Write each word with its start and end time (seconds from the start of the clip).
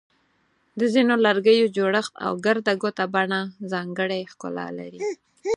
د 0.79 0.81
ځینو 0.93 1.13
لرګیو 1.25 1.71
جوړښت 1.77 2.13
او 2.25 2.31
ګرده 2.45 2.73
ګوټه 2.81 3.05
بڼه 3.15 3.39
ځانګړی 3.71 4.21
ښکلا 4.31 4.67
لري. 4.79 4.99